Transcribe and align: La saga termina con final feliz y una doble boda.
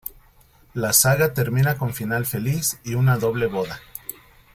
La 0.73 0.93
saga 0.93 1.31
termina 1.35 1.77
con 1.77 1.93
final 1.93 2.25
feliz 2.25 2.79
y 2.83 2.95
una 2.95 3.19
doble 3.19 3.45
boda. 3.45 3.79